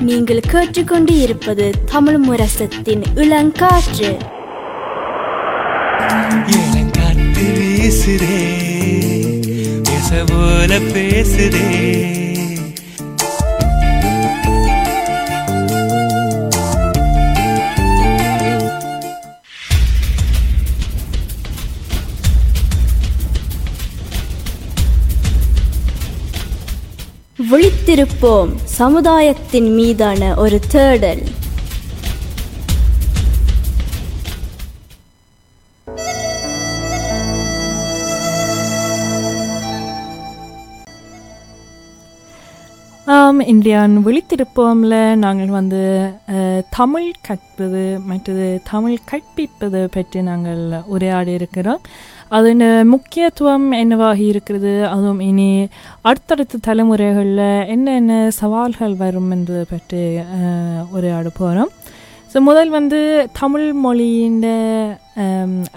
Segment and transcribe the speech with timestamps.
[0.00, 4.10] நீங்கள் கேட்டுக்கொண்டு இருப்பது தமிழ் முரசத்தின் இளங்காற்று.
[6.46, 8.38] இளங்காற்று வீசுதே
[9.82, 12.27] பேச போல பேசுதே.
[27.50, 31.24] விழித்திருப்போம் சமுதாயத்தின் மீதான ஒரு தேடல்.
[43.16, 44.94] ஆம் இந்தியான் விழித்திருப்போம்ல.
[45.24, 45.82] நாங்கள் வந்து
[46.70, 51.80] தமிழ் கற்பது மற்றது தமிழ் கற்பிப்பது பற்றி நாங்கள் உரையாடி இருக்கிறோம்.
[52.36, 54.72] அதன் முக்கியத்துவம் என்னவாக இருக்கிறது?
[54.92, 55.50] அதுவும் இனி
[56.08, 60.02] அடுத்தடுத்த தலைமுறைகளில் என்னென்ன சவால்கள் வரும் என்பது பற்றி
[60.96, 61.72] உரையாட போகிறோம்
[62.32, 62.98] ஸோ முதல் வந்து
[63.40, 64.42] தமிழ் மொழியின்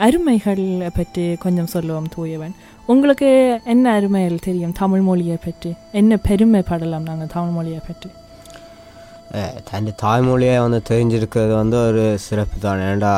[0.06, 0.66] அருமைகள்
[0.98, 2.56] பற்றி கொஞ்சம் சொல்லுவோம் தூயவன்.
[2.92, 3.30] உங்களுக்கு
[3.74, 5.72] என்ன அருமைகள் தெரியும் தமிழ் மொழியை பற்றி?
[6.00, 8.10] என்ன பெருமைப்படலாம் நாங்கள் தமிழ் மொழியை பற்றி?
[9.70, 12.82] தன் தாய்மொழியை வந்து தெரிஞ்சிருக்கிறது வந்து ஒரு சிறப்பு தான்.
[12.90, 13.14] ஏன்டா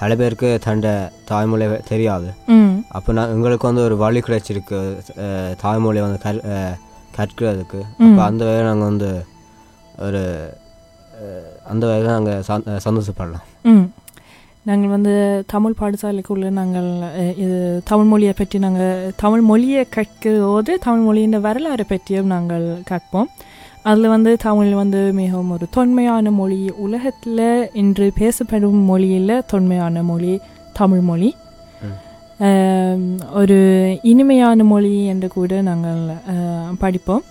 [0.00, 0.84] பல பேருக்கு தன்
[1.30, 2.28] தாய்மொழி தெரியாது.
[2.56, 2.69] ம்.
[2.92, 4.78] அப்போ நான் எங்களுக்கு வந்து ஒரு வழி கிடைச்சிருக்கு
[5.62, 6.42] தாய்மொழியை வந்து கற்
[7.16, 7.80] கற்கிறதுக்கு.
[7.98, 9.10] அப்போ அந்த வகையில் நாங்கள் வந்து
[9.98, 10.22] ஒரு
[11.68, 12.42] அந்த வகையில் நாங்கள்
[12.88, 13.46] சந்தோஷப்படலாம்.
[13.62, 13.86] ம்.
[14.62, 15.12] நாங்கள் வந்து
[15.46, 16.88] தமிழ் பாடசாலைக்குள்ளே நாங்கள்
[17.36, 23.30] இது தமிழ் மொழியை பற்றி நாங்கள் தமிழ் மொழியை கற்கிறபோது தமிழ் மொழியின் வரலாறை பற்றியும் நாங்கள் கற்போம்.
[23.82, 26.70] அதில் வந்து தமிழ் வந்து மிகவும் ஒரு தொன்மையான மொழி.
[26.76, 30.40] உலகத்தில் இன்று பேசப்படும் மொழியில் தொன்மையான மொழி
[30.72, 31.34] தமிழ் மொழி.
[33.32, 33.58] ஒரு
[34.02, 36.00] இனிமையான மொழி என்று கூட நாங்கள்
[36.78, 37.24] படிப்போம்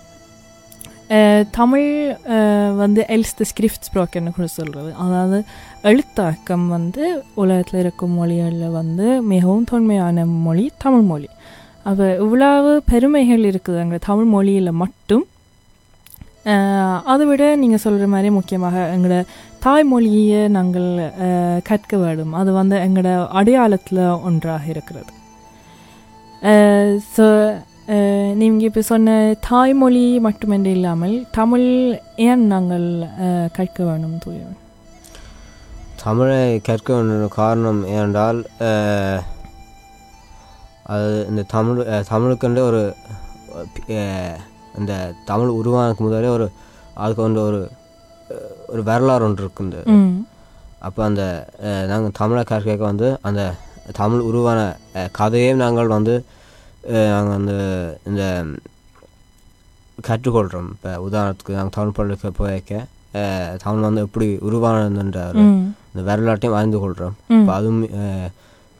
[1.50, 1.88] தமிழ்
[2.76, 5.38] வந்து எல்ஸ் த ஸ்கிரிஃப்ட் என்று கூட சொல்கிறது அதாவது
[5.82, 11.28] எழுத்தாக்கம் வந்து உலகத்தில் இருக்கும் மொழிகளில் வந்து மிகவும் தொன்மையான மொழி தமிழ் மொழி
[11.84, 15.26] அப்போ இவ்வளவு பெருமைகள் இருக்குது அங்கே தமிழ் மொழியில் மட்டும்
[17.04, 19.22] அதை விட நீங்கள் சொல்கிற மாதிரி முக்கியமாக எங்களோட
[19.62, 20.88] தாய்மொழியை நாங்கள்
[21.62, 22.32] கற்க வேண்டும்.
[22.34, 25.12] அது வந்து எங்களோட அடையாளத்தில் ஒன்றாக இருக்கிறது.
[27.10, 27.26] ஸோ
[28.34, 29.14] நீங்கள் இப்போ சொன்ன
[29.48, 31.66] தாய்மொழி மட்டுமின்றி இல்லாமல் தமிழ்
[32.24, 32.86] ஏன் நாங்கள்
[33.52, 34.58] கற்க வேண்டும் தூயவன்
[36.02, 38.38] தமிழை கற்க வேண்டும் காரணம் ஏனென்றால்
[40.86, 42.82] அது இந்த தமிழ் அஹ், தமிழுக்கென்று ஒரு
[44.78, 44.92] இந்த
[45.24, 46.46] தமிழ் உருவானதுக்கு முதலே ஒரு
[46.96, 47.60] அதுக்கு வந்து ஒரு
[48.70, 49.80] ஒரு வரலாறு ஒன்று இருக்குது
[50.80, 51.22] அப்போ அந்த
[51.88, 53.42] நாங்கள் தமிழை கற்க வந்து அந்த
[53.94, 54.58] தமிழ் உருவான
[54.94, 56.14] அஹ், கதையே நாங்கள் வந்து
[57.10, 57.56] நாங்கள் வந்து
[58.06, 58.22] இந்த
[59.98, 62.74] கற்றுக்கொள்கிறோம் இப்போ உதாரணத்துக்கு நாங்கள் தமிழ் பள்ளிக்கு போயிருக்க
[63.62, 65.20] தமிழ் வந்து எப்படி உருவானதுன்ற
[65.88, 67.14] இந்த வரலாற்றையும் அறிந்து கொள்கிறோம்.
[67.36, 67.80] இப்போ அதுவும்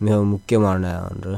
[0.00, 1.32] மிக முக்கியமான ஒன்று.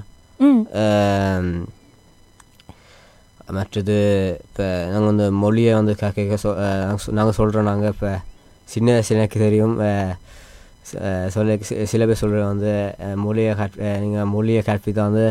[3.51, 3.97] மற்றது
[4.45, 6.51] இப்போ நாங்கள் வந்து மொழியை வந்து கேட்க சொ
[7.12, 8.11] நாங்கள் சொல்கிறோம் நாங்கள் இப்போ
[8.69, 9.75] சின்ன வயசுல எனக்கு தெரியும்
[11.28, 11.56] சொல்ல
[11.87, 12.71] சில பேர் சொல்கிற வந்து
[13.17, 15.27] மொழியை கற் நீங்கள் மொழியை கற்பித்த வந்து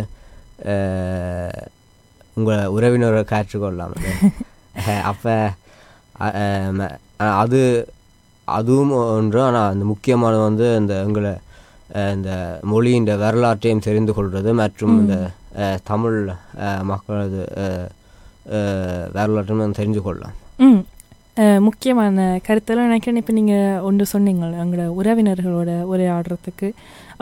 [2.34, 3.96] உங்கள் உறவினரை கற்றுக்கொள்ளலாம்.
[5.04, 5.34] அப்போ
[7.42, 7.62] அது
[8.48, 9.42] அதுவும் ஒன்று.
[9.42, 11.34] ஆனால் அந்த முக்கியமானது வந்து இந்த எங்களை
[11.94, 12.32] அஹ், இந்த
[12.64, 15.16] மொழியின் வரலாற்றையும் தெரிந்து கொள்வது மற்றும் இந்த
[15.84, 16.20] தமிழ்
[16.84, 17.42] மக்களது
[19.14, 20.38] வரலாற்றையும் தெரிஞ்சு கொள்ளலாம்.
[21.68, 23.20] முக்கியமான கருத்தெல்லாம் நினைக்கிறேன்.
[23.22, 26.68] இப்போ நீங்கள் ஒன்று சொன்னீங்க எங்களோட உறவினர்களோட உரையாடுறதுக்கு.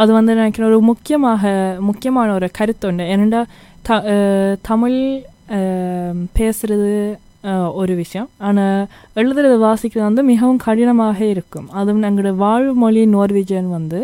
[0.01, 1.51] அது வந்து நினைக்கிறேன் ஒரு முக்கியமாக
[1.89, 3.41] முக்கியமான ஒரு கருத்து ஒன்று ஏனெண்டா
[3.87, 3.99] த
[4.69, 4.97] தமிழ்
[6.39, 6.93] பேசுகிறது பேசுறது
[7.81, 8.29] ஒரு விஷயம்.
[8.47, 8.87] ஆனால்
[9.19, 11.67] எழுதுறது வாசிக்கிறது வந்து மிகவும் கடினமாக இருக்கும்.
[11.79, 13.99] அதுவும் எங்களோட வாழ்மொழி நோர்வீஜன் வந்து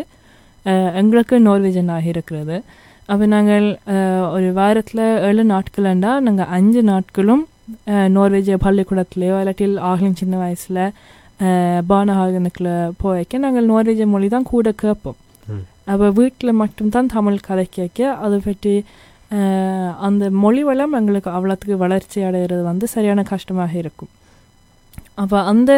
[1.00, 2.56] எங்களுக்கு நோர்வீஜனாக இருக்கிறது.
[3.10, 3.66] அப்போ நாங்கள்
[4.36, 7.44] ஒரு வாரத்தில் ஏழு நாட்கள்ண்டா நாங்கள் அஞ்சு நாட்களும்
[8.14, 10.82] நோர்வேஜிய பள்ளிக்கூடத்துலேயோ இல்லாட்டில் ஆகலும் சின்ன வயசில்
[11.88, 12.70] பானஹாகனுக்குள்ள
[13.00, 15.18] போய்க்க நாங்கள் நோர்வேஜிய மொழி தான் கூட கேட்போம்.
[15.86, 18.74] அப்போ வீட்டில் மட்டும்தான் தமிழ் கதை கேட்க அதை பற்றி
[19.30, 24.12] அஹ், அந்த மொழி வளம் எங்களுக்கு அவ்வளோத்துக்கு வளர்ச்சி அடைகிறது வந்து சரியான கஷ்டமாக இருக்கும்
[25.16, 25.72] அப்போ அந்த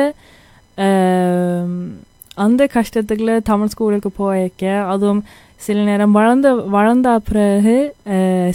[2.38, 5.22] அந்த கஷ்டத்துக்குள்ள தமிழ் ஸ்கூலுக்கு போயிருக்க அதுவும்
[5.58, 7.76] சில நேரம் வளர்ந்த வளர்ந்த பிறகு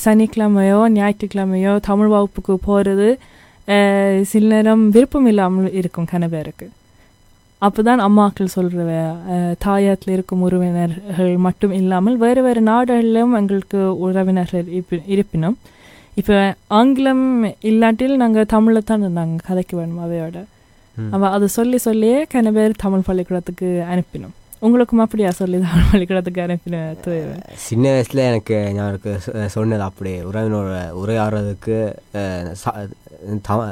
[0.05, 3.09] சனிக்கிழமையோ ஞாயிற்றுக்கிழமையோ தமிழ் வகுப்புக்கு போகிறது
[4.23, 6.67] சில நேரம் விருப்பம் இல்லாமல் இருக்கும் கன பேருக்கு.
[7.61, 8.87] அப்போதான் அம்மாக்கள் சொல்கிற
[9.65, 15.57] தாயத்தில் இருக்கும் உறவினர்கள் மட்டும் இல்லாமல் வேறு வேறு நாடுகளிலும் எங்களுக்கு உறவினர்கள் இருப்பி- இருப்பினும்
[16.13, 20.37] இப்போ ஆங்கிலம் இல்லாட்டில் நாங்கள் தமிழில் தான் நாங்கள் கதைக்க வேணும் அவையோட.
[20.97, 21.13] ம்.
[21.13, 24.35] அவ அதை சொல்லி சொல்லியே கன பேர் தமிழ் பள்ளிக்கூடத்துக்கு அனுப்பினோம்.
[24.63, 25.29] உங்களுக்கும் அப்படியா?
[25.31, 27.33] சொல்லி தமிழ் பள்ளிக்கூடத்துக்கு அனுப்பின தேவை
[27.65, 31.77] சின்ன வயசில் எனக்கு ஞாபகம் சொன்னது அப்படியே உறவினோட உரையாடுறதுக்கு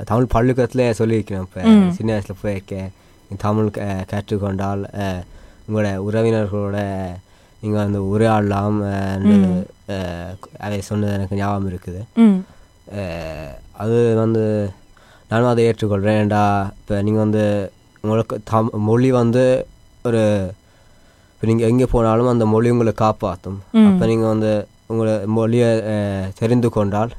[0.06, 1.62] தமிழ் பள்ளிக்கூடத்தில் சொல்லியிருக்கேன் இப்போ.
[1.92, 2.90] சின்ன வயசில் போயிருக்கேன்.
[3.38, 4.84] தமிழ் க- கற்றுக்கொண்டால்
[5.68, 6.78] உங்களோட உறவினர்களோட
[7.64, 8.78] நீங்கள் வந்து உரையாடலாம்
[10.60, 12.02] அதை சொன்னது எனக்கு ஞாபகம் இருக்குது.
[13.78, 14.44] அது வந்து
[15.30, 16.46] நானும் அதை ஏற்றுக்கொள்கிறேன் ஏன்டா
[16.80, 17.44] இப்போ நீங்கள் வந்து
[18.02, 19.44] உங்களுக்கு தம் மொழி வந்து
[20.04, 20.24] ஒரு
[21.42, 23.56] இப்போ நீங்கள் எங்கே போனாலும் அந்த மொழி உங்களை காப்பாற்றும்.
[23.90, 24.50] அப்போ நீங்கள் வந்து
[24.92, 25.70] உங்களை மொழியை
[26.40, 27.12] தெரிந்து கொண்டால்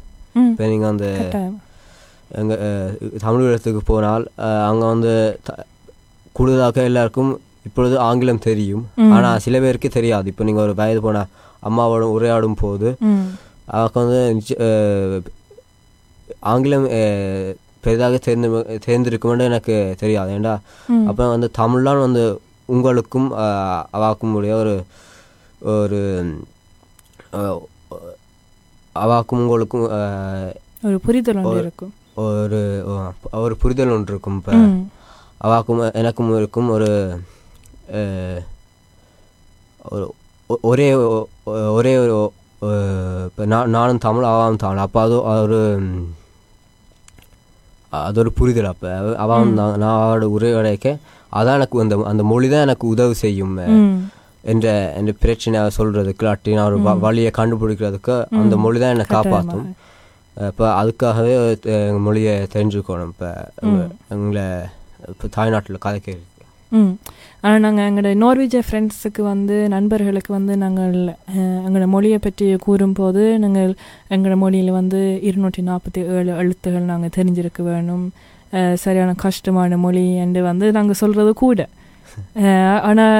[0.50, 1.56] இப்போ நீங்கள் கட்டாயம்.
[2.40, 2.60] எங்கள்
[3.24, 4.24] தமிழகத்துக்கு போனால்
[4.69, 5.12] அங்கே வந்து
[6.32, 7.32] கூடுதலாக எல்லாருக்கும்
[7.64, 8.84] இப்பொழுது ஆங்கிலம் தெரியும்.
[9.16, 10.28] ஆனால் சில பேருக்கு தெரியாது.
[10.32, 11.24] இப்போ நீங்கள் ஒரு வயது போன
[11.62, 12.88] அம்மாவோட உரையாடும் போது
[13.74, 14.22] அவருக்கு வந்து
[16.52, 16.86] ஆங்கிலம்
[17.84, 18.48] பெரிதாக தெரிந்து
[18.86, 20.30] தெரிந்திருக்குமென்று எனக்கு தெரியாது.
[20.30, 20.54] ஏண்டா?
[20.94, 21.04] ம்.
[21.10, 22.24] அப்போ வந்து தமிழ்லாம் வந்து
[22.64, 23.32] உங்களுக்கும்
[23.93, 24.75] அவாக்கும் உடைய ஒரு
[25.61, 26.00] ஒரு
[28.94, 29.85] அவாக்கும் உங்களுக்கும்
[30.82, 31.93] ஒரு புரிதல் ஒரு- இருக்கும்.
[32.14, 32.61] ஒரு
[33.32, 34.53] ஒரு புரிதல் ஒன்று இருக்கும் இப்போ.
[35.41, 36.88] அவாக்கும் எனக்கும் இருக்கும் ஒரு
[40.62, 40.85] ஒரு
[41.70, 42.32] ஒரே ஒரு
[43.25, 45.58] இப்போ நான் நானும் தமிழ் அவாவும் தமிழ் அப்போ அது ஒரு
[48.00, 48.91] அது ஒரு புரிதல் அப்போ
[49.23, 49.50] அவன்.
[49.77, 50.89] நான் அவரோட உரையாடைக்க
[51.33, 53.55] அதான் எனக்கு அந்த அந்த மொழி தான் எனக்கு உதவி செய்யும்
[54.44, 56.79] என்ற என்ற பிரச்சனையை சொல்கிறதுக்கு இல்லாட்டி நான் ஒரு.
[57.03, 58.55] வழியை கண்டுபிடிக்கிறதுக்கு அந்த.
[58.65, 59.67] மொழி தான் என்னை காப்பாற்றும்.
[60.37, 61.33] இப்போ அதுக்காகவே
[61.73, 63.31] அஹ், மொழியை தெரிஞ்சுக்கணும் இப்போ.
[64.15, 64.44] எங்களை
[65.12, 66.25] இப்போ தாய்நாட்டில் கதைக்கிறது
[66.72, 66.92] ம்.
[67.44, 70.94] ஆனால் நாங்கள் எங்களோட நார்வேஜ ஃப்ரெண்ட்ஸுக்கு வந்து நண்பர்களுக்கு வந்து நாங்கள்
[71.66, 73.72] எங்களோட மொழியை பற்றி கூறும்போது நாங்கள்
[74.14, 78.06] எங்களோட மொழியில் வந்து இருநூற்றி நாற்பத்தி ஏழு எழுத்துகள் நாங்கள் தெரிஞ்சிருக்க வேணும்.
[78.74, 81.60] சரியான கஷ்டமான மொழி என்று வந்து நாங்கள் சொல்கிறது கூட.
[82.88, 83.19] ஆனால்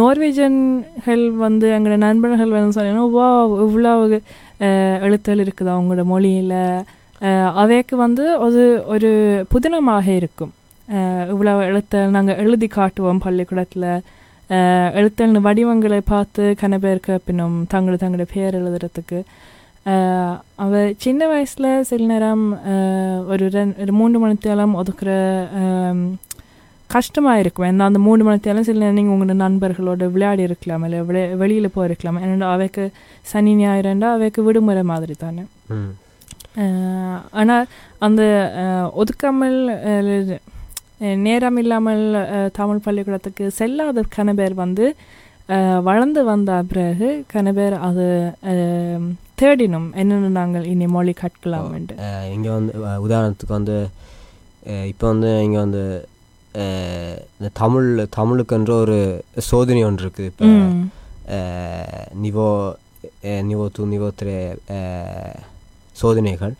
[0.00, 3.28] நார்வேஜன்கள் வந்து எங்களோட நண்பர்கள் வந்து சொன்னீங்கன்னா வா
[3.66, 3.94] இவ்வளோ
[5.06, 6.58] எழுத்துகள் இருக்குது அவங்களோட மொழியில்.
[7.62, 8.62] அவைக்கு வந்து ஒரு
[8.94, 9.10] ஒரு
[9.54, 10.52] புதினமாக இருக்கும்.
[11.28, 13.88] இவ்வளவு எழுத்த நாங்கள் எழுதி காட்டுவோம் பள்ளிக்கூடத்தில்
[14.94, 19.18] எழுத்தல் வடிவங்களை பார்த்து கன பேர் கேட்பினோம் தங்களோட தங்களோட பேர் எழுதுறதுக்கு
[20.56, 22.44] அவ சின்ன வயசில் சில நேரம்
[23.28, 25.10] ஒரு ரெண்டு ஒரு மூன்று மணித்தேலம் ஒதுக்குற
[26.90, 31.22] கஷ்டமாக இருக்கும் ஏன்னா அந்த மூணு மணித்தேலம் சில நேரம் நீங்கள் உங்களோட நண்பர்களோட விளையாடி இருக்கலாம் இல்லை வெளி
[31.34, 32.84] வெளியில் போயிருக்கலாம் ஏன்னா அவைக்கு
[33.22, 35.44] சனி ஞாயிறுண்டா அவைக்கு விடுமுறை மாதிரி தானே
[37.30, 37.64] ஆனால்
[37.98, 38.22] அந்த
[38.96, 39.58] ஒதுக்காமல்
[41.26, 42.04] நேரம் இல்லாமல்
[42.58, 44.86] தமிழ் பள்ளிக்கூடத்துக்கு செல்லாத கன பேர் வந்து
[45.88, 48.06] வளர்ந்து வந்த பிறகு கன பேர் அது
[49.40, 51.76] தேடினோம் என்னென்ன நாங்கள் இனி மொழி கற்கலாம்
[52.34, 52.74] இங்கே வந்து
[53.06, 53.76] உதாரணத்துக்கு வந்து
[54.92, 55.84] இப்போ வந்து இங்கே வந்து
[57.36, 58.98] இந்த தமிழ் தமிழுக்கென்ற ஒரு
[59.48, 60.28] சோதனை ஒன்று இருக்குது.
[60.30, 60.44] இப்போ
[62.24, 62.46] நிவோ
[63.48, 64.36] நிவோ டூ நிவோ த்ரே
[65.96, 66.54] சோதனைகள்.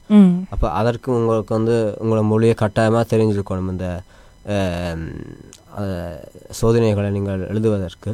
[0.52, 3.70] அப்போ அதற்கு உங்களுக்கு வந்து உங்களோட மொழியை கட்டாயமாக தெரிஞ்சிருக்கணும்.
[3.74, 3.88] இந்த
[6.52, 8.10] சோதனைகளை நீங்கள் எழுதுவதற்கு.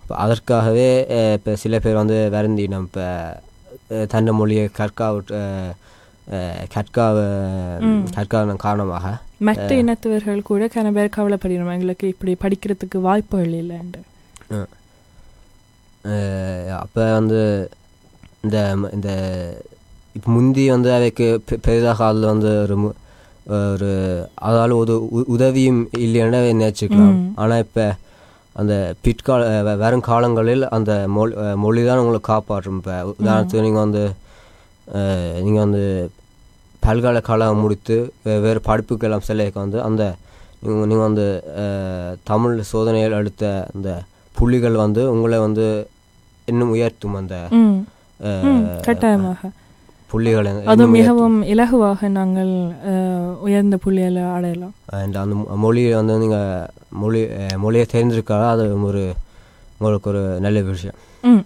[0.00, 0.88] இப்போ அதற்காகவே
[1.34, 3.06] இப்போ சில பேர் வந்து வருந்தி நம்ம இப்போ
[4.12, 5.08] தன்னை மொழியை கற்கா
[6.72, 7.18] கற்காவ
[7.86, 8.00] ம்.
[8.16, 14.00] கற்காத காரணமாக மற்ற இனத்தவர்கள் கூட கன பேர் கவலைப்படணும் எங்களுக்கு இப்படி படிக்கிறதுக்கு வாய்ப்புகள் இல்லைண்டு
[16.78, 17.40] அப்போ வந்து
[18.44, 18.58] இந்த
[18.92, 19.10] இந்த
[20.14, 21.26] இப்போ முந்தி வந்து அவைக்கு
[21.62, 22.76] பெரிதாக அதில் வந்து ஒரு
[23.56, 23.90] ஒரு
[24.48, 24.94] அதால் ஒரு
[25.34, 27.16] உதவியும் இல்லைன்னு நினச்சிக்கலாம்.
[27.42, 27.84] ஆனால் இப்போ
[28.56, 28.74] அந்த
[29.04, 31.32] பிற்கால வ- வரும் காலங்களில் அந்த மொழி
[31.64, 32.78] மொழி தான் உங்களை காப்பாற்றும்.
[32.80, 34.02] இப்போ உதாரணத்துக்கு நீங்கள் வந்து
[35.46, 35.82] நீங்கள் வந்து
[36.82, 37.96] பல்கலைக்கழகம் முடித்து
[38.44, 40.02] வேறு படிப்புக்கெல்லாம் செல்லைக்கு வந்து அந்த
[40.62, 41.26] நீங்கள் நீங்கள் வந்து
[42.24, 43.90] தமிழ் சோதனைகள் எடுத்த அந்த
[44.36, 45.66] புள்ளிகள் வந்து உங்களை வந்து
[46.48, 47.36] இன்னும் உயர்த்தும் அந்த
[48.86, 49.40] கட்டாயமாக.
[50.10, 50.86] புள்ளிகளை அது.
[50.86, 52.52] மிகவும் இலகுவாக நாங்கள்
[53.40, 54.74] உயர்ந்த புள்ளிகளை அடையலாம்.
[54.92, 57.20] And அந்த மொழியை வந்து நீங்கள் மொழி
[57.56, 59.02] மொழியை தெரிஞ்சிருக்காத அது ஒரு
[59.78, 60.98] உங்களுக்கு ஒரு நல்ல விஷயம்.
[61.22, 61.44] ம்.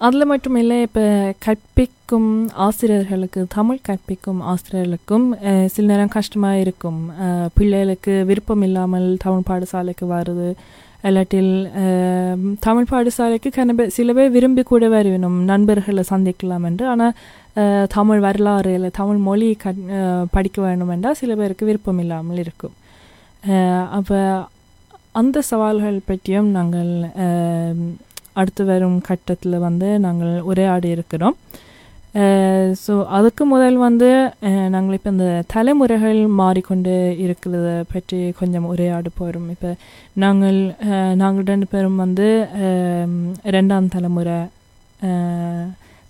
[0.00, 1.04] அதில் மட்டும் இல்லை இப்போ
[1.38, 5.26] கற்பிக்கும் ஆசிரியர்களுக்கு தமிழ் கற்பிக்கும் ஆசிரியர்களுக்கும்
[5.66, 6.98] சில நேரம் கஷ்டமாக இருக்கும்
[7.54, 10.48] பிள்ளைகளுக்கு விருப்பம் இல்லாமல் தமிழ் பாடசாலைக்கு வருது
[11.04, 11.50] இல்லாட்டில்
[12.60, 17.14] தமிழ் பாடசாலைக்கு கன பேர் சில பேர் விரும்பி கூட வருவினும் நண்பர்களை சந்திக்கலாம் என்று ஆனால்
[17.88, 19.74] தமிழ் வரலாறு இல்லை தமிழ் மொழி க
[20.30, 22.74] படிக்க வேண்டும் என்றால் சில பேருக்கு விருப்பம் இல்லாமல் இருக்கும்
[23.90, 24.18] அப்போ
[25.12, 26.90] அந்த சவால்கள் பற்றியும் நாங்கள்
[28.32, 31.36] அடுத்து வரும் கட்டத்தில் வந்து நாங்கள் உரையாடி இருக்கிறோம்
[32.84, 34.08] ஸோ அதுக்கு முதல் வந்து
[34.74, 36.94] நாங்கள் இப்போ இந்த தலைமுறைகள் மாறிக்கொண்டு
[37.24, 39.70] இருக்கிறத பற்றி கொஞ்சம் உரையாட போகிறோம் இப்போ
[40.22, 40.58] நாங்கள்
[41.22, 42.28] நாங்கள் ரெண்டு பேரும் வந்து
[43.56, 44.38] ரெண்டாம் தலைமுறை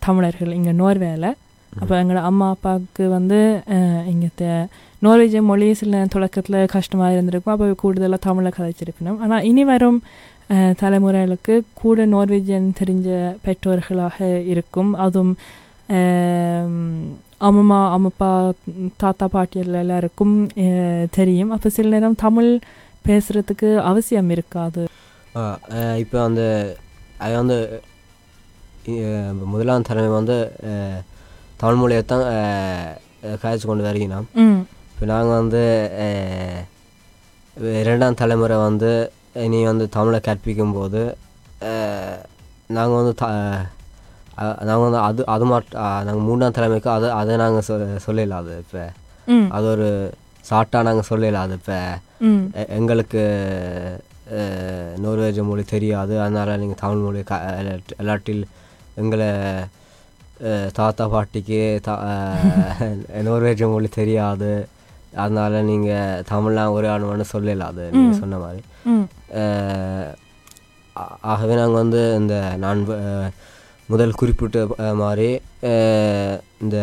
[0.07, 1.27] தமிழர்கள் இங்கே நோர்வேல.
[1.73, 3.41] அப்போ எங்களோட அம்மா அப்பாவுக்கு வந்து
[4.13, 4.53] இங்கே
[5.07, 7.55] நோர்வேஜிய மொழி சில தொடக்கத்தில் கஷ்டமாக இருந்திருக்கும்.
[7.55, 9.21] அப்போ கூடுதலாக தமிழை கதைச்சிருக்கணும்.
[9.25, 10.01] ஆனால் இனி வரும்
[10.83, 13.09] தலைமுறைகளுக்கு கூட நார்வேஜியன் தெரிஞ்ச
[13.47, 14.19] பெற்றோர்களாக
[14.53, 14.93] இருக்கும்.
[15.05, 15.35] அதுவும்
[15.89, 16.81] ஆம்,
[17.41, 18.31] அம்மம்மா அம்மப்பா
[18.97, 20.35] தாத்தா பாட்டியல் எல்லாருக்கும்
[21.13, 22.51] தெரியும் அப்போ சில நேரம் தமிழ்
[23.05, 24.83] பேசுகிறதுக்கு அவசியம் இருக்காது
[26.03, 26.43] இப்போ அந்த
[27.19, 27.59] அது வந்து
[29.49, 30.37] முதலாம் தலைமை வந்து
[31.59, 32.27] தமிழ் மொழியை தான்
[33.43, 33.87] காய்ச்சி கொண்டு
[34.43, 35.63] ம் இப்போ நாங்கள் வந்து
[37.81, 38.91] இரண்டாம் தலைமுறை வந்து
[39.43, 41.03] இனி வந்து தமிழை கற்பிக்கும் போது
[42.71, 43.27] நாங்கள் வந்து த
[44.69, 47.75] நாங்கள் வந்து அது அது மட்டும் நாங்கள் மூணாம் தலைமைக்கு அது அதை நாங்கள் சொ
[48.07, 48.85] சொல்லல அது இப்போ.
[49.57, 49.89] அது ஒரு
[50.51, 51.79] ஷார்ட்டாக நாங்கள் சொல்லல அது இப்போ.
[52.79, 53.23] எங்களுக்கு
[55.05, 56.15] நோர்வேஜ் மொழி தெரியாது.
[56.25, 58.43] அதனால் நீங்கள் தமிழ் மொழி க எல்லாட்- எல்லாட்டில்
[59.03, 59.29] எங்களை
[60.79, 61.95] தாத்தா பாட்டிக்கு தா
[63.29, 64.51] நோர்வேஜ் மொழி தெரியாது.
[65.23, 68.63] அதனால் நீங்கள் தமிழ்லாம் ஒரே ஆணுன்னு சொல்லல அது நீங்கள் சொன்ன மாதிரி.
[71.33, 72.81] ஆகவே நாங்கள் வந்து இந்த நான்
[73.93, 74.59] முதல் குறிப்பிட்ட
[75.03, 75.29] மாதிரி
[76.65, 76.77] இந்த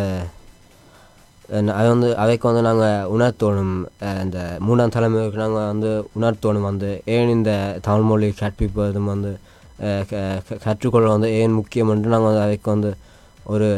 [1.78, 3.76] அது வந்து அவைக்கு வந்து நாங்கள் உணர்த்தோணும்.
[4.24, 7.52] இந்த மூணாம் தலைமுறைக்கு நாங்கள் வந்து உணர்த்தோணும் வந்து ஏன் இந்த
[7.88, 9.32] தமிழ் மொழி கற்பிப்பதும் வந்து
[10.66, 12.92] கற்றுக்கொள்ள வந்து ஏன் முக்கியம் என்று நாங்கள் வந்து அவைக்கு வந்து
[13.54, 13.70] ஒரு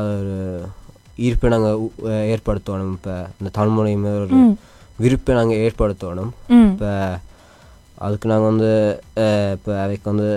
[0.00, 0.36] ஒரு
[1.26, 1.80] ஈர்ப்பை நாங்கள்
[2.32, 2.92] ஏற்படுத்தணும்.
[2.96, 4.38] இப்போ இந்த தமிழ் மொழி மேல் ஒரு
[5.02, 6.32] விருப்பை நாங்கள் ஏற்படுத்தணும்.
[6.72, 6.90] இப்போ
[8.04, 8.70] அதுக்கு நாங்கள் வந்து
[9.56, 10.30] இப்போ அவைக்கு வந்து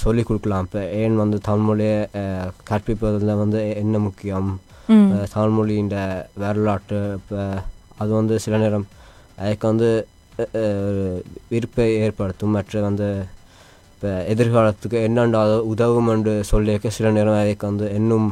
[0.00, 0.64] சொல்லிக் கொடுக்கலாம்.
[0.66, 1.98] இப்போ ஏன் வந்து தமிழ்மொழியை
[2.70, 4.50] கற்பிப்பதில் வந்து என்ன முக்கியம்?
[5.34, 5.90] தமிழ்மொழியின்
[6.44, 7.40] வரலாற்று இப்போ
[8.00, 8.86] அது வந்து சில நேரம்
[9.42, 9.90] அதுக்கு வந்து
[11.52, 12.54] விருப்பை ஏற்படுத்தும்.
[12.56, 13.08] மற்ற வந்து
[13.94, 18.28] இப்போ எதிர்காலத்துக்கு என்னென்ன உதவும் என்று சொல்லியிருக்க சில நேரம் அதுக்கு வந்து இன்னும்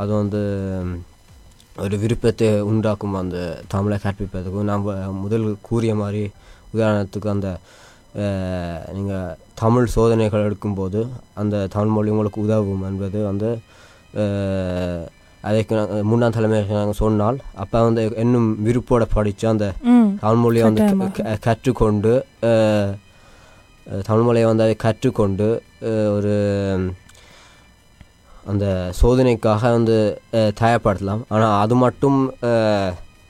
[0.00, 0.42] அது வந்து
[1.84, 3.38] ஒரு விருப்பத்தை உண்டாக்கும் அந்த
[3.74, 4.86] தமிழை கற்பிப்பதுக்கும் நாம்
[5.24, 6.22] முதல் கூறிய மாதிரி
[6.72, 7.48] உதாரணத்துக்கு அந்த
[8.94, 11.00] நீங்கள் தமிழ் சோதனைகள் எடுக்கும்போது
[11.34, 13.50] அந்த தமிழ் மொழி உங்களுக்கு உதவும் என்பது வந்து
[15.44, 15.74] அதற்கு
[16.08, 20.08] மூணாம் தலைமைக்கு நாங்கள் சொன்னால் அப்போ வந்து இன்னும் விருப்போட படித்து அந்த ம்.
[20.22, 20.86] தமிழ் மொழியை வந்து
[21.42, 22.12] கற்றுக்கொண்டு
[22.48, 22.90] அஹ்,
[23.86, 25.48] அஹ், தமிழ் மொழியை வந்து அதை கற்றுக்கொண்டு
[26.16, 26.32] ஒரு
[28.46, 28.66] அந்த
[28.98, 29.96] சோதனைக்காக வந்து
[30.58, 31.22] தயார்படுத்தலாம்.
[31.28, 32.18] ஆனால் அது மட்டும்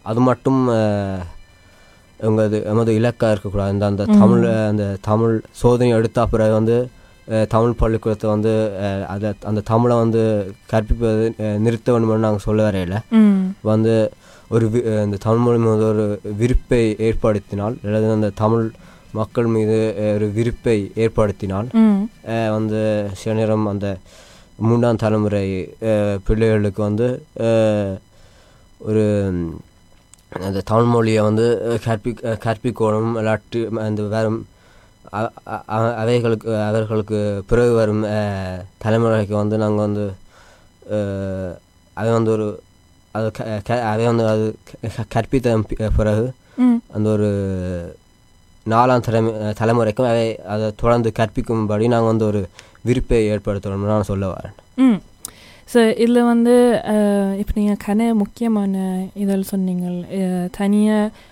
[0.05, 0.61] அது மட்டும்
[2.27, 3.73] எங்களது எமது இலக்காக இருக்கக்கூடாது.
[3.77, 6.77] இந்த அந்த தமிழ் அந்த தமிழ் சோதனை எடுத்த பிறகு வந்து
[7.55, 8.53] தமிழ் பள்ளிக்கூடத்தை வந்து
[9.15, 10.23] அதை அந்த தமிழை வந்து
[10.71, 11.27] கற்பிப்பது
[11.65, 12.99] நிறுத்த வேண்டும்னு நாங்கள் சொல்ல வரையில
[13.71, 13.95] வந்து
[14.55, 14.67] ஒரு
[15.07, 16.05] இந்த தமிழ் மொழி மீது ஒரு
[16.43, 18.67] விருப்பை ஏற்படுத்தினால் அல்லது அந்த தமிழ்
[19.19, 19.77] மக்கள் மீது
[20.15, 21.69] ஒரு விருப்பை ஏற்படுத்தினால்
[22.57, 22.81] வந்து
[23.21, 23.89] சில நேரம் அந்த
[24.69, 25.47] மூன்றாம் தலைமுறை
[26.27, 27.09] பிள்ளைகளுக்கு வந்து
[28.81, 29.05] ஒரு
[30.33, 31.45] அந்த தமிழ் மொழியை வந்து
[31.85, 34.03] கற்பி கற்பிக்கணும் இல்லாட்டி அந்த
[35.13, 35.33] அ-
[35.97, 38.03] அவைகளுக்கு அவர்களுக்கு பிறகு வரும்
[38.85, 40.05] தலைமுறைக்கு வந்து நாங்கள் வந்து
[41.97, 42.47] அதை வந்து ஒரு
[43.15, 43.29] அது
[43.85, 44.47] அதை வந்து அது
[45.13, 45.65] கற்பித்த
[45.97, 46.27] பிறகு
[46.93, 47.29] அந்த ஒரு
[48.67, 52.41] நாலாம் தலைமை தலைமுறைக்கும் அதை அதை தொடர்ந்து கற்பிக்கும்படி நாங்கள் வந்து ஒரு
[52.85, 54.57] விருப்பை ஏற்படுத்தணும்னு நான் சொல்ல வரேன்.
[55.73, 56.55] ஸோ இதில் வந்து
[57.41, 58.75] இப்போ நீங்கள் கன முக்கியமான
[59.23, 59.99] இதழ் சொன்னீங்கள்.
[60.59, 61.27] தனியாக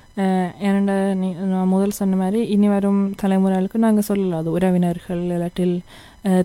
[0.67, 4.43] ஏனண்டா நீ நான் முதல் சொன்ன மாதிரி இனி வரும் தலைமுறைகளுக்கு நாங்கள் சொல்லலாம்.
[4.43, 5.75] அது உறவினர்கள் இல்லாட்டில்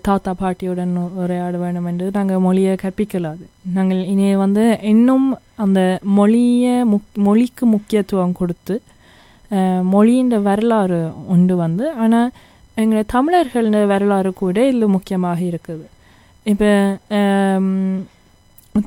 [0.06, 3.44] தாத்தா பாட்டியுடன் உரையாட வேண்டும் என்று நாங்கள் மொழியை கற்பிக்கலாது
[3.76, 5.28] நாங்கள் இனி வந்து இன்னும்
[5.64, 5.80] அந்த
[6.18, 8.76] மொழியை முக் மொழிக்கு முக்கியத்துவம் கொடுத்து
[9.94, 11.00] மொழியின் வரலாறு
[11.34, 11.86] உண்டு வந்து.
[12.04, 12.30] ஆனால்
[12.82, 15.84] எங்களை தமிழர்களின் வரலாறு கூட இதில் முக்கியமாக இருக்குது.
[16.50, 16.70] இப்போ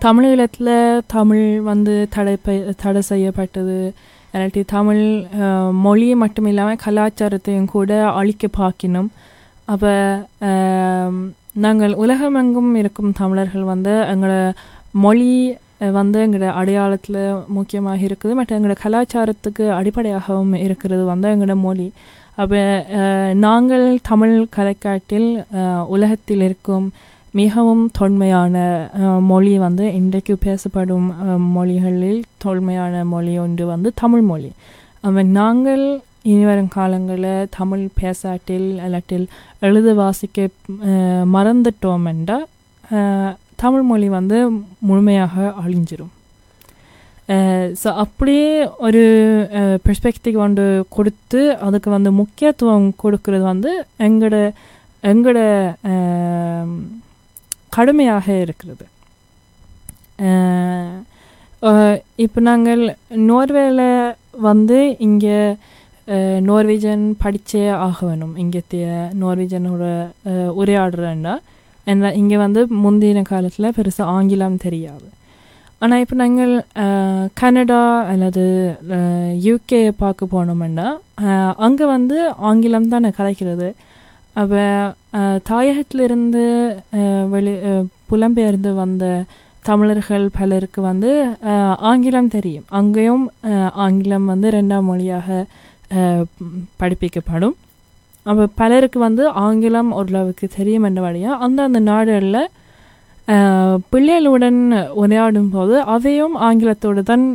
[0.06, 0.74] தமிழீழத்தில்
[1.14, 2.34] தமிழ் வந்து தடை
[2.82, 3.78] தடை செய்யப்பட்டது.
[4.34, 5.04] இல்லாட்டி தமிழ்
[5.86, 9.10] மொழியை மொழி மட்டும் இல்லாமல் கலாச்சாரத்தையும் கூட அழிக்க பார்க்கணும்.
[9.74, 9.94] அப்போ
[11.66, 14.36] நாங்கள் உலகமெங்கும் இருக்கும் தமிழர்கள் வந்து எங்களோட
[15.06, 15.32] மொழி
[16.00, 17.22] வந்து எங்களோட அடையாளத்தில்
[17.58, 18.38] முக்கியமாக இருக்குது.
[18.40, 21.90] மற்ற எங்களோட கலாச்சாரத்துக்கு அடிப்படையாகவும் இருக்கிறது வந்து எங்களோட மொழி.
[22.42, 22.62] அப்போ
[23.48, 25.30] நாங்கள் தமிழ் கலைக்காட்டில்
[25.96, 26.88] உலகத்தில் இருக்கும்
[27.39, 28.56] மிகவும் தொன்மையான
[29.30, 31.08] மொழி வந்து இன்றைக்கு பேசப்படும்
[31.56, 34.51] மொழிகளில் தொன்மையான மொழி ஒன்று வந்து தமிழ் மொழி.
[35.39, 35.84] நாங்கள்
[36.32, 39.25] இனிவரும் காலங்களில் தமிழ் பேசாட்டில் இல்லாட்டில்
[39.68, 40.48] எழுத வாசிக்க
[41.36, 42.48] மறந்துட்டோம் என்றால்
[43.63, 44.38] தமிழ் மொழி வந்து
[44.88, 46.13] முழுமையாக அழிஞ்சிரும்.
[47.82, 48.50] ஸோ அப்படியே
[48.88, 49.04] ஒரு
[49.86, 50.65] பெர்ஸ்பெக்டிவ் வந்து
[50.98, 53.72] கொடுத்து அதுக்கு வந்து முக்கியத்துவம் கொடுக்கறது வந்து
[54.08, 54.38] எங்களோட
[55.04, 55.39] எங்களோட
[57.75, 58.86] கடுமையாக இருக்கிறது.
[62.25, 62.84] இப்போ நாங்கள்
[63.29, 63.82] நோர்வேல
[64.50, 64.77] வந்து
[65.08, 65.39] இங்கே
[66.50, 68.34] நோர்வேஜன் படித்தே ஆக வேணும்.
[68.44, 68.86] இங்கத்திய
[69.22, 69.84] நோர்வேஜனோட
[70.62, 71.34] உரையாடுறேன்னா
[71.91, 75.08] என்ன இங்கே வந்து முந்தின காலத்தில் பெருசாக ஆங்கிலம் தெரியாது.
[75.84, 76.53] ஆனால் இப்போ நாங்கள்
[77.41, 78.46] கனடா அல்லது
[79.48, 80.88] யூகே பார்க்க போனோம்னா
[81.65, 82.17] அங்கே வந்து
[82.50, 83.67] ஆங்கிலம் தானே கலைக்கிறது.
[84.42, 84.63] அப்போ
[85.50, 86.44] தாயகத்திலிருந்து
[87.34, 87.54] வெளி
[88.10, 89.06] புலம்பெயர்ந்து வந்த
[89.70, 91.12] தமிழர்கள் பலருக்கு வந்து
[91.92, 92.65] ஆங்கிலம் தெரியும்.
[92.80, 93.24] அங்கேயும்
[93.86, 95.38] ஆங்கிலம் வந்து ரெண்டாம் மொழியாக
[96.82, 97.56] படிப்பிக்கப்படும்.
[98.30, 102.51] அப்போ பலருக்கு வந்து ஆங்கிலம் ஓரளவுக்கு தெரியும் என்ற வழியாக அந்தந்த நாடுகளில்
[103.92, 104.62] பிள்ளைகளுடன்
[105.01, 107.25] உரையாடும் போது அதையும் ஆங்கிலத்தோடு தான்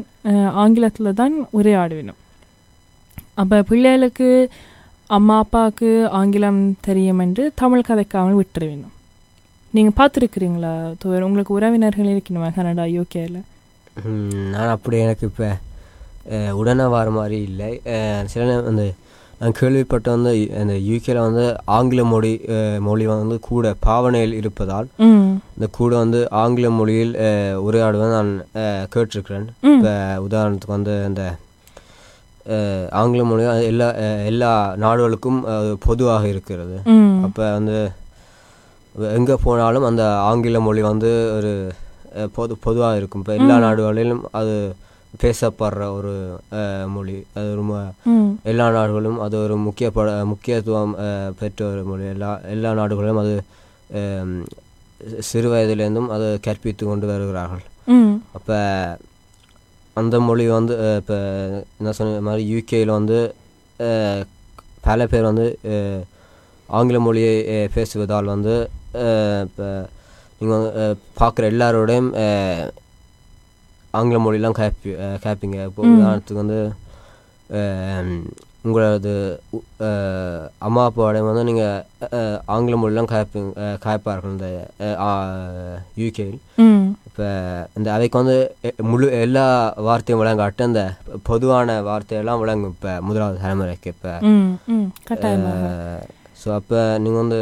[0.63, 2.21] ஆங்கிலத்தில் தான் உரையாடுவினும்.
[3.43, 4.29] அப்போ பிள்ளைகளுக்கு
[5.11, 5.89] அம்மா அப்பாவுக்கு
[6.19, 8.95] ஆங்கிலம் தெரியும் என்று தமிழ் கதைக்காமல் விட்டுருவினும்
[9.75, 13.39] நீங்கள் பார்த்துருக்குறீங்களா தோழர் உங்களுக்கு உறவினர்கள் இருக்கணுமா கனடா யூகேல
[14.03, 15.49] ம், நான் அப்படி எனக்கு இப்போ
[16.59, 17.69] உடனே வர மாதிரி இல்லை.
[18.27, 18.83] சில அந்த
[19.41, 21.45] நான் கேள்விப்பட்ட வந்து அந்த யூகேல வந்து
[21.77, 22.33] ஆங்கில மொழி
[22.87, 24.89] மொழி வந்து கூட பாவனையில் இருப்பதால்
[25.55, 27.15] இந்த கூட வந்து ஆங்கில மொழியில்
[27.67, 28.33] உரையாடுவதை நான்
[28.93, 29.47] கேட்டிருக்கிறேன்.
[29.71, 29.95] இப்போ
[30.27, 31.23] உதாரணத்துக்கு வந்து அந்த
[32.99, 33.89] ஆங்கில மொழி அது எல்லா
[34.31, 34.51] எல்லா
[34.85, 36.77] நாடுகளுக்கும் அது பொதுவாக இருக்கிறது.
[37.27, 37.79] அப்போ வந்து
[39.19, 41.53] எங்கே போனாலும் அந்த ஆங்கில மொழி வந்து ஒரு
[42.37, 43.23] பொது பொதுவாக இருக்கும்.
[43.23, 43.57] இப்போ எல்லா.
[43.65, 44.55] நாடுகளிலும் அது
[45.23, 46.15] பேசப்படுற ஒரு
[46.95, 47.17] மொழி.
[47.39, 47.77] அது ரொம்ப
[48.51, 50.95] எல்லா நாடுகளும் அது ஒரு முக்கியப்பட முக்கியத்துவம்
[51.41, 52.05] பெற்ற ஒரு மொழி.
[52.15, 53.35] எல்லா எல்லா நாடுகளிலும் அது
[55.29, 57.65] சிறு வயதிலேருந்தும் அது கற்பித்து கொண்டு வருகிறார்கள்.
[58.39, 58.59] அப்போ
[59.97, 61.17] அந்த மொழி வந்து இப்போ
[61.79, 63.19] என்ன சொன்ன மாதிரி யூகேயில் வந்து
[63.81, 64.23] அஹ்,
[64.83, 66.03] பல பேர் வந்து அஹ்,
[66.69, 68.55] ஆங்கில மொழியை அஹ், பேசுவதால் வந்து
[69.47, 69.67] இப்போ
[70.41, 70.67] நீங்கள்
[71.17, 72.69] பார்க்குற எல்லாரோடையும் அஹ்,
[73.95, 75.95] ஆங்கில மொழிலாம் கேப்பி அஹ், கேட்பீங்க இப்போ ம்.
[75.97, 76.61] உதாரணத்துக்கு வந்து
[77.51, 78.15] அஹ்,
[78.63, 79.13] உங்களது
[80.61, 81.85] அம்மா அப்பாவோடையும் வந்து நீங்கள்
[82.47, 84.49] ஆங்கில மொழிலாம் கேட்பீங்க அஹ், கேட்பார்கள் இந்த
[86.01, 86.39] யூகேயில்
[87.09, 87.27] இப்போ
[87.77, 88.37] இந்த அவைக்கு வந்து
[88.91, 89.45] முழு எல்லா
[89.87, 90.83] வார்த்தையும் விளங்காட்டு அந்த
[91.25, 94.13] பொதுவான வார்த்தையெல்லாம் விளங்கும் இப்போ முதலாவது தலைமுறைக்கு இப்போ.
[96.43, 97.41] ஸோ அப்போ நீங்கள் வந்து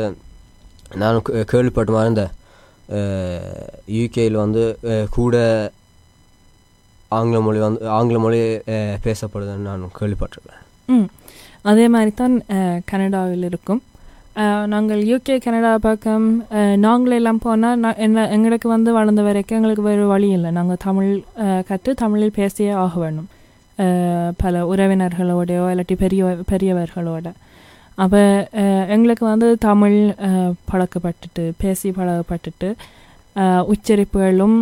[0.97, 1.19] நான்
[1.51, 2.27] கேள்விப்பட்ட மாதிரி இந்த
[3.97, 4.63] யூகேயில் வந்து
[5.15, 5.37] கூட
[7.11, 8.41] ஆங்கில மொழி வந்து ஆங்கில மொழி
[9.05, 10.65] பேசப்படுதுன்னு நான் கேள்விப்பட்டிருக்கேன்.
[10.89, 11.07] ம்.
[11.71, 12.35] அதே மாதிரி தான்
[12.91, 13.81] கனடாவில் இருக்கும்.
[14.73, 16.27] நாங்கள் யூகே கனடா பக்கம்
[16.85, 20.51] நாங்களெல்லாம் போனால் நான் என்ன எங்களுக்கு வந்து வளர்ந்த வரைக்கும் எங்களுக்கு வேறு வழி இல்லை.
[20.59, 21.11] நாங்கள் தமிழ்
[21.71, 23.29] கற்று தமிழில் பேசியே ஆக வேணும்
[24.43, 26.23] பல உறவினர்களோடையோ இல்லாட்டி பெரிய
[26.53, 27.27] பெரியவர்களோட.
[27.99, 28.23] அப்போ
[28.95, 29.99] எங்களுக்கு வந்து தமிழ்
[30.71, 32.69] பழக்கப்பட்டுட்டு பேசி பழகப்பட்டுட்டு
[33.67, 34.57] உச்சரிப்புகளும்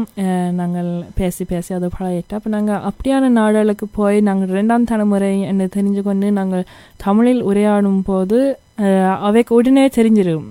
[0.53, 6.03] நாங்கள் பேசி பேசி அதை பழகிட்டு அப்போ நாங்கள் அப்படியான நாடுகளுக்கு போய் நாங்கள் ரெண்டாம் தலைமுறை என்று தெரிஞ்சு
[6.03, 6.65] கொண்டு நாங்கள்
[6.97, 8.39] தமிழில் உரையாடும் போது
[9.21, 10.49] அவைக்கு உடனே தெரிஞ்சிடும்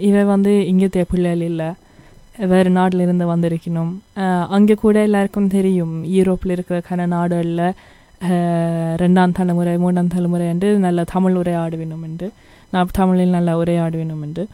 [0.00, 1.68] இவை வந்து இங்கே பிள்ளைகள் இல்லை
[2.46, 3.92] வேறு நாட்டில் இருந்து வந்திருக்கணும்
[4.48, 7.64] அங்கே கூட எல்லாருக்கும் தெரியும் யூரோப்பில் இருக்கிற கன நாடுகளில்
[8.96, 12.28] ரெண்டாம் தலைமுறை மூன்றாம் தலைமுறை என்று நல்ல தமிழ் உரையாடுவினும் என்று
[12.70, 14.44] நான் தமிழில் நல்லா உரையாடுவினும் என்று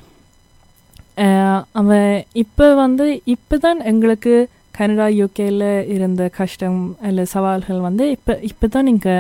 [1.81, 2.09] அவன்
[2.43, 4.35] இப்போ வந்து இப்போ தான் எங்களுக்கு
[4.79, 5.65] கனடா யூகேல
[5.97, 9.17] இருந்த கஷ்டம் இல்லை சவால்கள் வந்து இப்போ இப்போ தான் இங்கே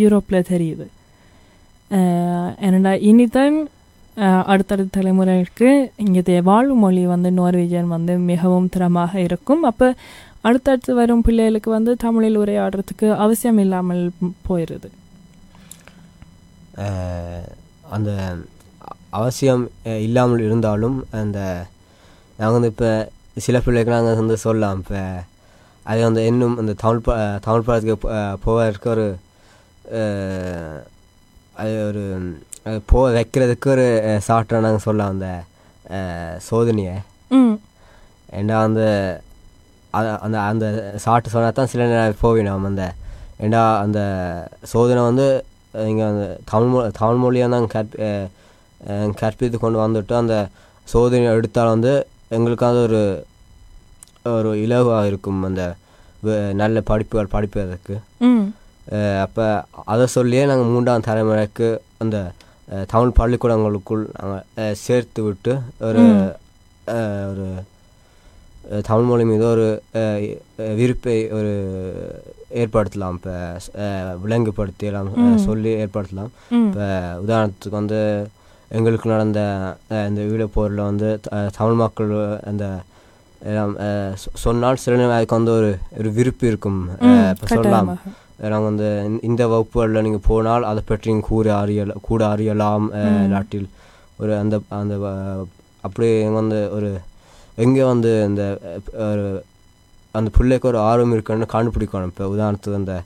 [0.00, 0.86] யூரோப்பில் தெரியுது.
[2.66, 3.56] என்னடா இனிதான்
[4.52, 5.70] அடுத்தடுத்த தலைமுறைக்கு
[6.04, 9.62] இங்கே வாழ்வு மொழி வந்து நார்வேஜியன் வந்து மிகவும் திறமாக இருக்கும்.
[9.70, 9.88] அப்போ
[10.48, 14.02] அடுத்தடுத்து வரும் பிள்ளைகளுக்கு வந்து தமிழில் உரையாடுறதுக்கு அவசியம் இல்லாமல்
[14.48, 14.90] போயிடுது
[17.96, 18.10] அந்த
[19.14, 19.64] அவசியம்
[20.00, 21.38] இல்லாமல் இருந்தாலும் அந்த
[22.38, 22.90] நாங்கள் வந்து இப்போ
[23.40, 24.80] சில பிள்ளைக்கு நாங்கள் வந்து சொல்லலாம்.
[24.82, 25.00] இப்போ
[25.86, 28.12] அது வந்து இன்னும் அந்த தமிழ் ப தமிழ் படத்துக்கு போ-
[28.44, 29.06] போவதற்கு ஒரு
[31.54, 32.02] அது ஒரு
[32.86, 33.86] போக வைக்கிறதுக்கு ஒரு
[34.26, 35.12] சாட்டாக நாங்கள் சொல்லலாம்.
[35.14, 35.28] அந்த
[36.48, 36.94] சோதனையை.
[38.32, 38.82] ஏண்டா அந்த
[40.22, 40.66] அந்த அந்த
[40.98, 42.84] சாட்டு சொன்னால் தான் சில நேரம் போவேன் நாம் அந்த
[43.38, 44.00] ஏண்டா அந்த
[44.70, 45.26] சோதனை வந்து
[45.84, 48.26] இங்கே அந்த தமிழ் மொ தமிழ் மொழியாக அஹ், அஹ்,
[49.14, 50.36] கற்பித்து கொண்டு வந்துட்டு அந்த
[50.86, 51.92] சோதனை எடுத்தால் வந்து
[52.30, 53.02] எங்களுக்கு அது ஒரு
[54.30, 55.62] ஒரு இலவாக இருக்கும் அந்த
[56.54, 57.94] நல்ல படிப்புகள் படிப்பதற்கு.
[59.22, 59.44] அப்போ
[59.86, 61.68] அதை சொல்லியே நாங்கள் மூன்றாம் தலைமுறைக்கு
[61.98, 62.16] அந்த
[62.88, 64.44] தமிழ் பள்ளிக்கூடங்களுக்குள் நாங்கள்
[64.82, 66.04] சேர்த்து விட்டு ஒரு
[67.30, 67.46] ஒரு
[68.82, 69.66] தமிழ் மொழி மீது ஒரு
[70.76, 71.52] விருப்பை ஒரு
[72.54, 73.16] ஏற்படுத்தலாம்.
[73.18, 73.34] இப்போ
[74.22, 75.38] விலங்குபடுத்தி எல்லாம் அஹ், ம்.
[75.38, 76.30] சொல்லி ஏற்படுத்தலாம்.
[76.60, 76.86] இப்போ
[77.22, 78.00] உதாரணத்துக்கு வந்து
[78.74, 79.40] எங்களுக்கு நடந்த
[79.88, 81.20] இந்த ஈழப்போரில் வந்து
[81.56, 82.64] தமிழ் மக்கள் அந்த
[84.14, 86.88] சொன்னால் சில நேரம் அதுக்கு வந்து ஒரு ஒரு விருப்பு இருக்கும்.
[87.30, 87.98] இப்போ சொல்லலாம்.
[88.36, 92.92] நாங்கள் வந்து இந்த- வகுப்புகளில் நீங்கள் போனால் அதை பற்றி நீங்கள் கூற அறியல கூட அறியலாம்.
[93.26, 93.68] இல்லாட்டில்.
[94.16, 94.94] ஒரு அந்த அந்த
[95.80, 96.98] அப்படி வந்து ஒரு
[97.54, 98.58] எங்கே வந்து இந்த
[98.92, 99.44] ஒரு
[100.10, 102.04] அந்த பிள்ளைக்கு ஒரு ஆர்வம் இருக்குன்னு கண்டுபிடிக்கணும்.
[102.04, 103.02] இப்போ உதாரணத்துக்கு அந்த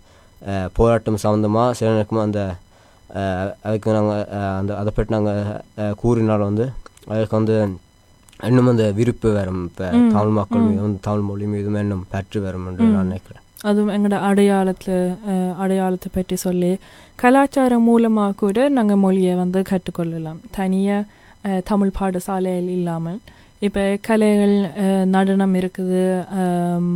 [0.72, 2.54] போராட்டம் சம்மந்தமாக சில நேரக்கும் அந்த
[3.64, 4.22] அதுக்கு நாங்கள்
[4.54, 5.40] அந்த அதை பற்றி நாங்கள்
[6.00, 6.64] கூறினால் வந்து
[7.10, 7.56] அதுக்கு வந்து
[8.40, 10.66] இன்னும் அந்த விருப்பு வரும் இப்போ தமிழ் மக்கள் ம்.
[10.68, 12.88] மீது வந்து தமிழ் மொழி மீதும் இன்னும் பற்று வரும் என்று.
[12.90, 14.98] நான் நினைக்கிறேன் அதுவும் எங்களோட அடையாளத்தில்
[15.62, 16.72] அடையாளத்தை பற்றி சொல்லி
[17.18, 21.08] கலாச்சாரம் மூலமாக கூட நாங்கள் மொழியை வந்து கற்றுக்கொள்ளலாம் தனியாக
[21.66, 23.18] தமிழ் பாடசாலையில் இல்லாமல்
[23.62, 24.54] இப்போ கலைகள்
[25.10, 26.02] நடனம் இருக்குது
[26.40, 26.92] ஆம்,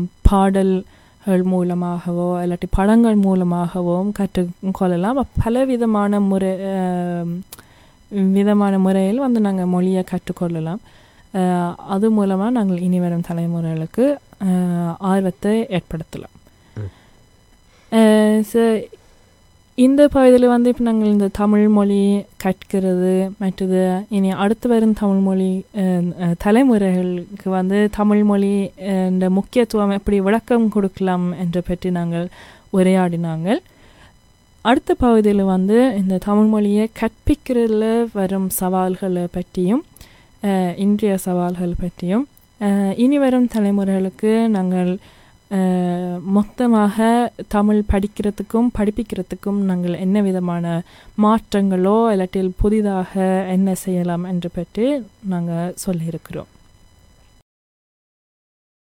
[1.25, 6.51] பாடல்கள் மூலமாகவோ இல்லாட்டி படங்கள் மூலமாகவும் கற்றுக்கொள்ளலாம் அப்ப பலவிதமான முறை
[8.37, 10.81] விதமான முறையில் வந்து நாங்கள் மொழியை கற்றுக்கொள்ளலாம்
[11.95, 14.07] அது மூலமாக நாங்கள் இனி வரும் தலைமுறைகளுக்கு
[15.13, 16.35] ஆர்வத்தை ஏற்படுத்தலாம்.
[18.51, 18.61] ஸோ
[19.79, 25.65] இந்த பகுதியில் வந்து இப்போ நாங்கள் இந்த தமிழ் மொழி கற்கிறது மற்றது இனி அடுத்து வரும் தமிழ் மொழி
[26.45, 28.51] தலைமுறைகளுக்கு வந்து தமிழ் மொழி
[29.11, 32.29] இந்த முக்கியத்துவம் எப்படி விளக்கம் கொடுக்கலாம் என்று பற்றி நாங்கள்
[32.73, 33.61] உரையாடினாங்கள்.
[34.65, 39.83] அடுத்த பகுதியில் வந்து இந்த தமிழ் மொழியை கற்பிக்கிறதுல வரும் சவால்களை பற்றியும்
[40.77, 42.27] இன்றைய சவால்கள் பற்றியும்
[42.97, 44.99] இனி வரும் தலைமுறைகளுக்கு நாங்கள்
[46.37, 47.07] மொத்தமாக
[47.49, 50.65] தமிழ் படிக்கிறதுக்கும் படிப்பிக்கிறதுக்கும் நாங்கள் என்ன விதமான
[51.23, 53.13] மாற்றங்களோ இல்லாட்டில் புதிதாக
[53.57, 54.87] என்ன செய்யலாம் என்று பற்றி
[55.29, 56.51] நாங்கள் சொல்லியிருக்கிறோம்.